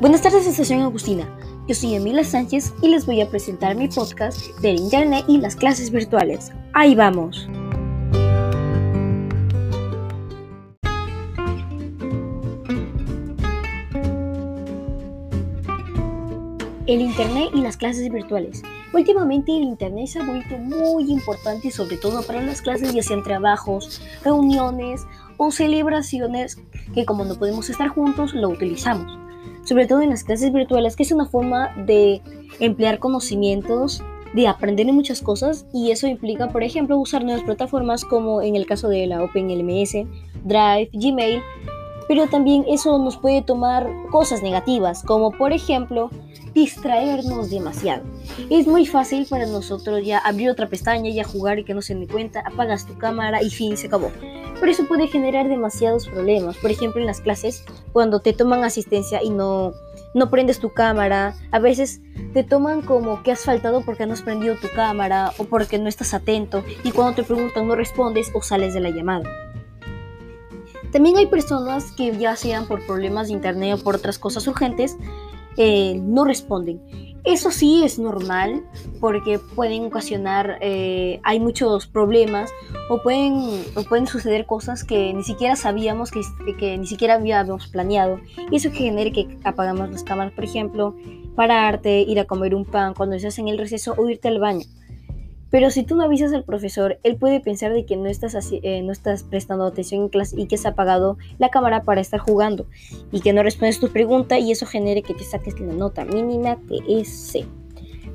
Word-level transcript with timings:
Buenas 0.00 0.22
tardes, 0.22 0.46
Estación 0.46 0.82
Agustina. 0.82 1.28
Yo 1.66 1.74
soy 1.74 1.96
Emilia 1.96 2.22
Sánchez 2.22 2.72
y 2.82 2.88
les 2.88 3.04
voy 3.04 3.20
a 3.20 3.28
presentar 3.28 3.74
mi 3.74 3.88
podcast 3.88 4.38
del 4.60 4.76
Internet 4.76 5.24
y 5.26 5.38
las 5.38 5.56
clases 5.56 5.90
virtuales. 5.90 6.52
Ahí 6.72 6.94
vamos. 6.94 7.48
El 16.86 17.00
Internet 17.00 17.50
y 17.52 17.60
las 17.60 17.76
clases 17.76 18.08
virtuales. 18.12 18.62
Últimamente 18.92 19.50
el 19.50 19.64
Internet 19.64 20.06
se 20.06 20.20
ha 20.20 20.24
vuelto 20.24 20.56
muy 20.58 21.10
importante, 21.10 21.72
sobre 21.72 21.96
todo 21.96 22.22
para 22.22 22.40
las 22.40 22.62
clases, 22.62 22.94
ya 22.94 23.02
sean 23.02 23.24
trabajos, 23.24 24.00
reuniones 24.22 25.04
o 25.38 25.50
celebraciones 25.50 26.56
que 26.94 27.04
como 27.04 27.24
no 27.24 27.34
podemos 27.34 27.68
estar 27.68 27.88
juntos, 27.88 28.32
lo 28.32 28.48
utilizamos 28.48 29.18
sobre 29.68 29.86
todo 29.86 30.00
en 30.00 30.08
las 30.08 30.24
clases 30.24 30.50
virtuales, 30.50 30.96
que 30.96 31.02
es 31.02 31.12
una 31.12 31.26
forma 31.26 31.74
de 31.84 32.22
emplear 32.58 32.98
conocimientos, 32.98 34.02
de 34.32 34.48
aprender 34.48 34.90
muchas 34.94 35.20
cosas 35.20 35.66
y 35.74 35.90
eso 35.90 36.06
implica, 36.06 36.48
por 36.48 36.62
ejemplo, 36.62 36.96
usar 36.96 37.22
nuevas 37.22 37.42
plataformas 37.42 38.02
como 38.02 38.40
en 38.40 38.56
el 38.56 38.64
caso 38.64 38.88
de 38.88 39.06
la 39.06 39.22
OpenLMS, 39.22 40.06
Drive, 40.44 40.88
Gmail, 40.94 41.42
pero 42.08 42.28
también 42.28 42.64
eso 42.66 42.98
nos 42.98 43.18
puede 43.18 43.42
tomar 43.42 43.86
cosas 44.10 44.42
negativas, 44.42 45.02
como 45.02 45.32
por 45.32 45.52
ejemplo 45.52 46.08
distraernos 46.54 47.50
demasiado. 47.50 48.04
Es 48.48 48.66
muy 48.66 48.86
fácil 48.86 49.26
para 49.28 49.44
nosotros 49.44 50.00
ya 50.02 50.16
abrir 50.16 50.48
otra 50.48 50.70
pestaña, 50.70 51.10
ya 51.10 51.24
jugar 51.24 51.58
y 51.58 51.64
que 51.64 51.74
no 51.74 51.82
se 51.82 51.94
dé 51.94 52.06
cuenta, 52.06 52.40
apagas 52.40 52.86
tu 52.86 52.96
cámara 52.96 53.42
y 53.42 53.50
fin, 53.50 53.76
se 53.76 53.88
acabó. 53.88 54.10
Pero 54.60 54.72
eso 54.72 54.86
puede 54.86 55.06
generar 55.06 55.48
demasiados 55.48 56.08
problemas. 56.08 56.56
Por 56.56 56.70
ejemplo, 56.70 57.00
en 57.00 57.06
las 57.06 57.20
clases, 57.20 57.64
cuando 57.92 58.20
te 58.20 58.32
toman 58.32 58.64
asistencia 58.64 59.22
y 59.22 59.30
no, 59.30 59.72
no 60.14 60.30
prendes 60.30 60.58
tu 60.58 60.72
cámara, 60.72 61.34
a 61.52 61.58
veces 61.58 62.00
te 62.32 62.42
toman 62.42 62.82
como 62.82 63.22
que 63.22 63.32
has 63.32 63.44
faltado 63.44 63.82
porque 63.84 64.06
no 64.06 64.12
has 64.12 64.22
prendido 64.22 64.56
tu 64.56 64.68
cámara 64.74 65.32
o 65.38 65.44
porque 65.44 65.78
no 65.78 65.88
estás 65.88 66.14
atento 66.14 66.64
y 66.82 66.90
cuando 66.90 67.14
te 67.14 67.22
preguntan 67.22 67.66
no 67.66 67.74
respondes 67.74 68.30
o 68.34 68.42
sales 68.42 68.74
de 68.74 68.80
la 68.80 68.90
llamada. 68.90 69.30
También 70.92 71.18
hay 71.18 71.26
personas 71.26 71.92
que 71.92 72.16
ya 72.16 72.34
sean 72.34 72.66
por 72.66 72.84
problemas 72.86 73.28
de 73.28 73.34
internet 73.34 73.78
o 73.78 73.84
por 73.84 73.96
otras 73.96 74.18
cosas 74.18 74.46
urgentes, 74.46 74.96
eh, 75.56 76.00
no 76.02 76.24
responden. 76.24 76.80
Eso 77.28 77.50
sí 77.50 77.84
es 77.84 77.98
normal 77.98 78.64
porque 79.00 79.38
pueden 79.38 79.84
ocasionar, 79.84 80.56
eh, 80.62 81.20
hay 81.24 81.38
muchos 81.40 81.86
problemas 81.86 82.50
o 82.88 83.02
pueden, 83.02 83.64
o 83.74 83.82
pueden 83.82 84.06
suceder 84.06 84.46
cosas 84.46 84.82
que 84.82 85.12
ni 85.12 85.22
siquiera 85.22 85.54
sabíamos, 85.54 86.10
que, 86.10 86.22
que 86.58 86.78
ni 86.78 86.86
siquiera 86.86 87.16
habíamos 87.16 87.68
planeado. 87.68 88.18
Y 88.50 88.56
eso 88.56 88.70
genera 88.70 89.10
que 89.10 89.36
apagamos 89.44 89.90
las 89.90 90.04
cámaras, 90.04 90.32
por 90.32 90.44
ejemplo, 90.44 90.96
pararte, 91.36 92.00
ir 92.00 92.18
a 92.18 92.24
comer 92.24 92.54
un 92.54 92.64
pan 92.64 92.94
cuando 92.94 93.16
estás 93.16 93.38
en 93.38 93.48
el 93.48 93.58
receso 93.58 93.94
o 93.98 94.08
irte 94.08 94.28
al 94.28 94.38
baño. 94.38 94.64
Pero 95.50 95.70
si 95.70 95.82
tú 95.82 95.96
no 95.96 96.04
avisas 96.04 96.32
al 96.32 96.44
profesor, 96.44 96.98
él 97.02 97.16
puede 97.16 97.40
pensar 97.40 97.72
de 97.72 97.86
que 97.86 97.96
no 97.96 98.06
estás, 98.06 98.36
eh, 98.50 98.82
no 98.82 98.92
estás 98.92 99.22
prestando 99.22 99.64
atención 99.64 100.02
en 100.02 100.08
clase 100.08 100.38
y 100.38 100.46
que 100.46 100.56
has 100.56 100.66
apagado 100.66 101.16
la 101.38 101.48
cámara 101.48 101.84
para 101.84 102.00
estar 102.00 102.20
jugando 102.20 102.66
y 103.12 103.20
que 103.20 103.32
no 103.32 103.42
respondes 103.42 103.80
tu 103.80 103.88
pregunta 103.88 104.38
y 104.38 104.52
eso 104.52 104.66
genere 104.66 105.02
que 105.02 105.14
te 105.14 105.24
saques 105.24 105.58
la 105.58 105.72
nota 105.72 106.04
mínima 106.04 106.58
que 106.68 107.04
C. 107.04 107.46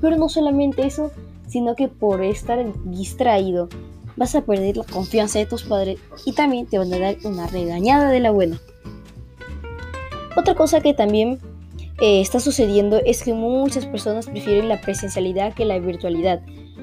Pero 0.00 0.16
no 0.16 0.28
solamente 0.28 0.86
eso, 0.86 1.12
sino 1.46 1.76
que 1.76 1.88
por 1.88 2.22
estar 2.22 2.64
distraído 2.84 3.68
vas 4.16 4.34
a 4.34 4.42
perder 4.42 4.76
la 4.76 4.84
confianza 4.84 5.38
de 5.38 5.46
tus 5.46 5.62
padres 5.62 6.00
y 6.26 6.32
también 6.32 6.66
te 6.66 6.78
van 6.78 6.92
a 6.92 6.98
dar 6.98 7.16
una 7.24 7.46
regañada 7.46 8.10
de 8.10 8.20
la 8.20 8.30
buena. 8.30 8.60
Otra 10.36 10.54
cosa 10.54 10.80
que 10.80 10.94
también 10.94 11.38
eh, 12.00 12.20
está 12.20 12.40
sucediendo 12.40 13.00
es 13.04 13.22
que 13.22 13.34
muchas 13.34 13.86
personas 13.86 14.26
prefieren 14.26 14.68
la 14.68 14.80
presencialidad 14.80 15.54
que 15.54 15.64
la 15.64 15.78
virtualidad 15.78 16.40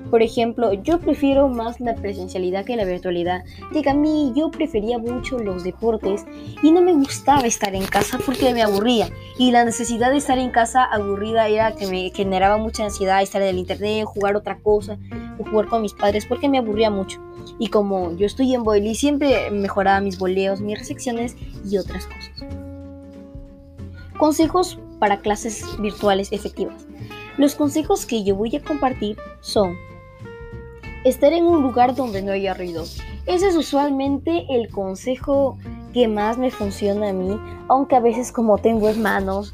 por 0.10 0.22
ejemplo, 0.22 0.74
yo 0.74 1.00
prefiero 1.00 1.50
más 1.50 1.80
la 1.80 1.96
presencialidad 1.96 2.66
que 2.66 2.76
la 2.76 2.86
virtualidad. 2.86 3.44
Diga, 3.74 3.92
a 3.92 3.96
mí 3.96 4.32
yo 4.36 4.50
prefería 4.50 4.98
mucho 4.98 5.38
los 5.40 5.64
deportes 5.64 6.26
y 6.64 6.72
no 6.72 6.82
me 6.82 6.94
gustaba 6.94 7.42
estar 7.42 7.76
en 7.76 7.86
casa 7.86 8.18
porque 8.26 8.54
me 8.54 8.64
aburría. 8.64 9.10
Y 9.38 9.52
la 9.52 9.66
necesidad 9.66 10.12
de 10.12 10.18
estar 10.18 10.38
en 10.38 10.52
casa 10.52 10.84
aburrida 10.84 11.48
era 11.48 11.74
que 11.74 11.88
me 11.88 12.10
generaba 12.12 12.58
mucha 12.58 12.86
ansiedad 12.86 13.22
estar 13.22 13.42
en 13.42 13.50
el 13.50 13.58
internet, 13.58 14.06
jugar 14.06 14.36
otra 14.36 14.58
cosa, 14.60 14.98
o 15.40 15.44
jugar 15.44 15.68
con 15.68 15.82
mis 15.82 15.94
padres 15.94 16.26
porque 16.26 16.50
me 16.50 16.58
aburría 16.58 16.90
mucho. 16.90 17.22
Y 17.60 17.68
como 17.68 18.16
yo 18.16 18.26
estoy 18.26 18.54
en 18.54 18.64
Boily, 18.64 18.96
siempre 18.96 19.52
mejoraba 19.52 20.00
mis 20.02 20.18
boleos, 20.18 20.62
mis 20.62 20.78
recepciones 20.78 21.36
y 21.70 21.78
otras 21.78 22.06
cosas. 22.06 22.32
Consejos 24.18 24.80
para 25.00 25.20
clases 25.20 25.64
virtuales 25.80 26.32
efectivas. 26.32 26.88
Los 27.38 27.56
consejos 27.56 28.06
que 28.06 28.24
yo 28.24 28.36
voy 28.36 28.56
a 28.56 28.64
compartir 28.64 29.18
son 29.42 29.78
estar 31.04 31.34
en 31.34 31.46
un 31.46 31.62
lugar 31.62 31.96
donde 31.96 32.22
no 32.22 32.32
haya 32.32 32.54
ruido. 32.54 32.84
Ese 33.26 33.48
es 33.48 33.56
usualmente 33.56 34.46
el 34.50 34.70
consejo 34.70 35.58
que 35.94 36.08
más 36.08 36.38
me 36.38 36.52
funciona 36.52 37.10
a 37.10 37.14
mí, 37.14 37.40
aunque 37.68 37.96
a 37.96 38.00
veces 38.00 38.32
como 38.32 38.58
tengo 38.58 38.90
hermanos 38.90 39.54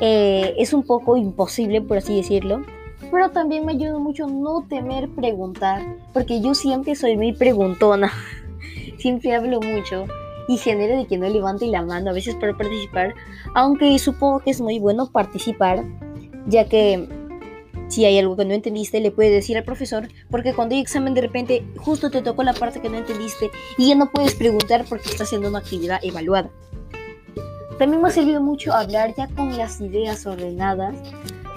eh, 0.00 0.54
es 0.58 0.72
un 0.72 0.82
poco 0.82 1.16
imposible, 1.16 1.80
por 1.80 1.98
así 1.98 2.16
decirlo. 2.16 2.62
Pero 3.10 3.30
también 3.30 3.64
me 3.64 3.72
ayuda 3.72 3.98
mucho 3.98 4.26
no 4.26 4.66
temer 4.68 5.08
preguntar, 5.10 5.82
porque 6.12 6.40
yo 6.40 6.54
siempre 6.54 6.94
soy 6.94 7.16
muy 7.16 7.32
preguntona, 7.32 8.12
siempre 8.98 9.34
hablo 9.34 9.60
mucho 9.60 10.06
y 10.48 10.56
genero 10.56 10.96
de 10.96 11.06
que 11.06 11.18
no 11.18 11.28
levante 11.28 11.66
la 11.66 11.82
mano 11.82 12.10
a 12.10 12.14
veces 12.14 12.34
para 12.36 12.56
participar, 12.56 13.14
aunque 13.54 13.98
supongo 13.98 14.40
que 14.40 14.50
es 14.50 14.60
muy 14.60 14.78
bueno 14.78 15.10
participar, 15.10 15.84
ya 16.46 16.68
que 16.68 17.08
si 17.92 18.06
hay 18.06 18.18
algo 18.18 18.36
que 18.38 18.46
no 18.46 18.54
entendiste, 18.54 19.00
le 19.00 19.10
puedes 19.10 19.32
decir 19.32 19.58
al 19.58 19.64
profesor, 19.64 20.08
porque 20.30 20.54
cuando 20.54 20.74
hay 20.74 20.80
examen 20.80 21.12
de 21.12 21.20
repente 21.20 21.62
justo 21.76 22.10
te 22.10 22.22
tocó 22.22 22.42
la 22.42 22.54
parte 22.54 22.80
que 22.80 22.88
no 22.88 22.96
entendiste 22.96 23.50
y 23.76 23.88
ya 23.88 23.94
no 23.94 24.10
puedes 24.10 24.34
preguntar 24.34 24.86
porque 24.88 25.10
está 25.10 25.24
haciendo 25.24 25.50
una 25.50 25.58
actividad 25.58 26.00
evaluada. 26.02 26.48
También 27.78 28.00
me 28.00 28.08
ha 28.08 28.10
servido 28.10 28.40
mucho 28.40 28.72
hablar 28.72 29.14
ya 29.14 29.28
con 29.28 29.58
las 29.58 29.78
ideas 29.82 30.24
ordenadas, 30.24 30.96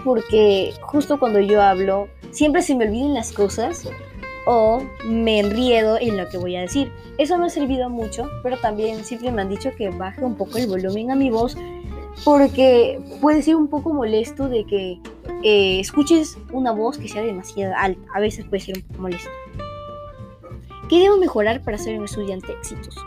porque 0.04 0.74
justo 0.82 1.18
cuando 1.20 1.40
yo 1.40 1.62
hablo, 1.62 2.10
siempre 2.32 2.62
se 2.62 2.76
me 2.76 2.86
olvidan 2.86 3.14
las 3.14 3.32
cosas 3.32 3.88
o 4.46 4.84
me 5.08 5.40
enriedo 5.40 5.98
en 5.98 6.18
lo 6.18 6.28
que 6.28 6.38
voy 6.38 6.58
a 6.58 6.62
decir. 6.62 6.92
Eso 7.18 7.38
me 7.38 7.46
ha 7.46 7.50
servido 7.50 7.90
mucho, 7.90 8.30
pero 8.44 8.58
también 8.58 9.06
siempre 9.06 9.32
me 9.32 9.42
han 9.42 9.50
dicho 9.50 9.72
que 9.78 9.90
baje 9.90 10.26
un 10.26 10.36
poco 10.36 10.58
el 10.58 10.68
volumen 10.68 11.12
a 11.12 11.16
mi 11.16 11.30
voz 11.30 11.56
porque 12.26 13.00
puede 13.22 13.42
ser 13.42 13.56
un 13.56 13.68
poco 13.68 13.94
molesto 13.94 14.50
de 14.50 14.66
que 14.66 15.00
eh, 15.46 15.80
escuches 15.80 16.40
una 16.52 16.72
voz 16.72 16.98
que 16.98 17.08
sea 17.08 17.22
demasiado 17.22 17.76
alta. 17.78 18.02
A 18.16 18.20
veces 18.20 18.46
puede 18.46 18.62
ser 18.62 18.78
un 18.78 18.84
poco 18.84 19.02
molesto. 19.04 19.30
¿Qué 20.90 21.00
debo 21.00 21.18
mejorar 21.18 21.62
para 21.62 21.78
ser 21.78 22.00
un 22.00 22.06
estudiante 22.06 22.52
exitoso? 22.52 23.00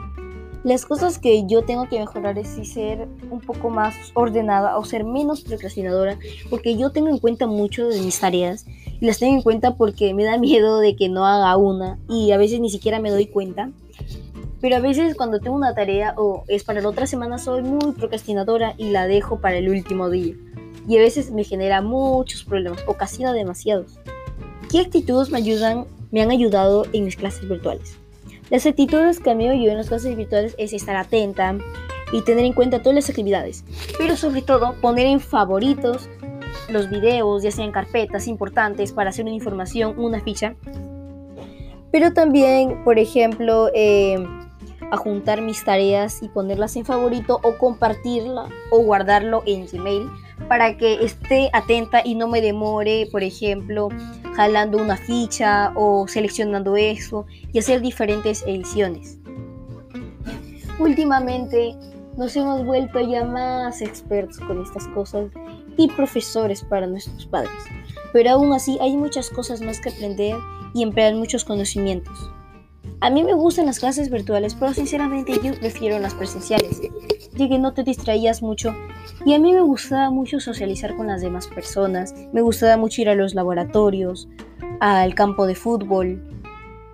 Las 0.62 0.86
cosas 0.86 1.18
que 1.18 1.48
yo 1.48 1.62
tengo 1.62 1.88
que 1.88 1.98
mejorar 1.98 2.38
es 2.38 2.48
ser 2.68 3.08
un 3.32 3.40
poco 3.40 3.70
más 3.70 3.96
ordenada 4.14 4.78
o 4.78 4.84
ser 4.84 5.02
menos 5.02 5.40
procrastinadora, 5.40 6.16
porque 6.48 6.76
yo 6.76 6.90
tengo 6.90 7.08
en 7.08 7.18
cuenta 7.18 7.48
mucho 7.48 7.88
de 7.88 8.00
mis 8.02 8.20
tareas 8.20 8.66
y 9.00 9.06
las 9.06 9.18
tengo 9.18 9.34
en 9.34 9.42
cuenta 9.42 9.74
porque 9.74 10.14
me 10.14 10.22
da 10.22 10.38
miedo 10.38 10.78
de 10.78 10.94
que 10.94 11.08
no 11.08 11.26
haga 11.26 11.56
una 11.56 11.98
y 12.08 12.30
a 12.30 12.36
veces 12.36 12.60
ni 12.60 12.70
siquiera 12.70 13.00
me 13.00 13.10
doy 13.10 13.26
cuenta. 13.26 13.72
Pero 14.60 14.76
a 14.76 14.80
veces 14.80 15.16
cuando 15.16 15.40
tengo 15.40 15.56
una 15.56 15.74
tarea 15.74 16.14
o 16.16 16.44
es 16.46 16.62
para 16.62 16.80
la 16.80 16.88
otra 16.88 17.08
semana 17.08 17.38
soy 17.38 17.62
muy 17.62 17.94
procrastinadora 17.94 18.74
y 18.78 18.90
la 18.90 19.08
dejo 19.08 19.40
para 19.40 19.56
el 19.56 19.68
último 19.68 20.08
día. 20.08 20.34
Y 20.86 20.96
a 20.96 21.00
veces 21.00 21.30
me 21.30 21.44
genera 21.44 21.82
muchos 21.82 22.44
problemas, 22.44 22.82
ocasiona 22.86 23.32
demasiados. 23.32 23.98
¿Qué 24.70 24.80
actitudes 24.80 25.30
me 25.30 25.38
ayudan, 25.38 25.86
me 26.10 26.22
han 26.22 26.30
ayudado 26.30 26.84
en 26.92 27.04
mis 27.04 27.16
clases 27.16 27.48
virtuales? 27.48 27.96
Las 28.50 28.66
actitudes 28.66 29.20
que 29.20 29.30
a 29.30 29.34
mí 29.34 29.44
me 29.44 29.52
ayudan 29.52 29.72
en 29.72 29.78
las 29.78 29.88
clases 29.88 30.16
virtuales 30.16 30.54
es 30.58 30.72
estar 30.72 30.96
atenta 30.96 31.56
y 32.12 32.22
tener 32.22 32.44
en 32.44 32.52
cuenta 32.52 32.82
todas 32.82 32.94
las 32.94 33.10
actividades. 33.10 33.64
Pero 33.98 34.16
sobre 34.16 34.42
todo 34.42 34.74
poner 34.80 35.06
en 35.06 35.20
favoritos 35.20 36.08
los 36.70 36.88
videos, 36.90 37.42
ya 37.42 37.50
sean 37.50 37.72
carpetas 37.72 38.26
importantes 38.26 38.92
para 38.92 39.10
hacer 39.10 39.24
una 39.24 39.34
información, 39.34 39.98
una 39.98 40.20
ficha. 40.20 40.54
Pero 41.90 42.12
también, 42.12 42.84
por 42.84 42.98
ejemplo, 42.98 43.70
eh, 43.74 44.18
a 44.90 44.96
juntar 44.96 45.42
mis 45.42 45.64
tareas 45.64 46.22
y 46.22 46.28
ponerlas 46.28 46.76
en 46.76 46.84
favorito 46.84 47.40
o 47.42 47.58
compartirla 47.58 48.48
o 48.70 48.80
guardarlo 48.80 49.42
en 49.46 49.66
Gmail 49.66 50.08
para 50.46 50.76
que 50.76 51.04
esté 51.04 51.50
atenta 51.52 52.02
y 52.04 52.14
no 52.14 52.28
me 52.28 52.40
demore, 52.40 53.08
por 53.10 53.22
ejemplo, 53.22 53.88
jalando 54.34 54.78
una 54.78 54.96
ficha 54.96 55.72
o 55.74 56.06
seleccionando 56.06 56.76
eso 56.76 57.26
y 57.52 57.58
hacer 57.58 57.80
diferentes 57.80 58.44
ediciones. 58.46 59.18
Últimamente 60.78 61.74
nos 62.16 62.36
hemos 62.36 62.64
vuelto 62.64 63.00
ya 63.00 63.24
más 63.24 63.82
expertos 63.82 64.38
con 64.40 64.62
estas 64.62 64.86
cosas 64.88 65.26
y 65.76 65.88
profesores 65.88 66.62
para 66.62 66.86
nuestros 66.86 67.26
padres, 67.26 67.50
pero 68.12 68.30
aún 68.30 68.52
así 68.52 68.78
hay 68.80 68.96
muchas 68.96 69.30
cosas 69.30 69.60
más 69.60 69.80
que 69.80 69.90
aprender 69.90 70.36
y 70.74 70.82
emplear 70.82 71.14
muchos 71.14 71.44
conocimientos. 71.44 72.30
A 73.00 73.10
mí 73.10 73.22
me 73.22 73.34
gustan 73.34 73.66
las 73.66 73.78
clases 73.78 74.10
virtuales, 74.10 74.56
pero 74.56 74.74
sinceramente 74.74 75.38
yo 75.42 75.54
prefiero 75.54 75.98
las 76.00 76.14
presenciales, 76.14 76.80
ya 77.38 77.48
que 77.48 77.58
no 77.58 77.72
te 77.72 77.84
distraías 77.84 78.42
mucho. 78.42 78.74
Y 79.24 79.34
a 79.34 79.38
mí 79.38 79.52
me 79.52 79.62
gustaba 79.62 80.10
mucho 80.10 80.40
socializar 80.40 80.96
con 80.96 81.06
las 81.06 81.22
demás 81.22 81.46
personas, 81.46 82.14
me 82.32 82.42
gustaba 82.42 82.76
mucho 82.76 83.00
ir 83.00 83.08
a 83.08 83.14
los 83.14 83.34
laboratorios, 83.34 84.28
al 84.80 85.14
campo 85.14 85.46
de 85.46 85.54
fútbol, 85.54 86.22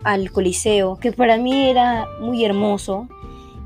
al 0.04 0.30
coliseo, 0.30 0.96
que 0.96 1.12
para 1.12 1.36
mí 1.38 1.68
era 1.68 2.06
muy 2.20 2.44
hermoso. 2.44 3.08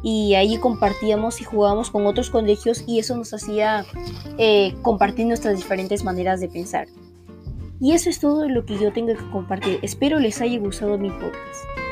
Y 0.01 0.35
ahí 0.35 0.57
compartíamos 0.59 1.41
y 1.41 1.45
jugábamos 1.45 1.91
con 1.91 2.07
otros 2.07 2.31
colegios 2.31 2.85
y 2.87 3.01
eso 3.01 3.17
nos 3.17 3.35
hacía 3.35 3.85
eh, 4.39 4.75
compartir 4.83 5.27
nuestras 5.27 5.57
diferentes 5.57 6.05
maneras 6.05 6.41
de 6.41 6.49
pensar. 6.49 6.87
Y 7.81 7.93
eso 7.93 8.09
es 8.09 8.21
todo 8.21 8.49
lo 8.49 8.65
que 8.65 8.79
yo 8.79 8.93
tengo 8.93 9.15
que 9.15 9.31
compartir. 9.31 9.81
Espero 9.83 10.21
les 10.21 10.41
haya 10.41 10.59
gustado 10.59 10.99
mi 10.99 11.11
podcast. 11.11 11.88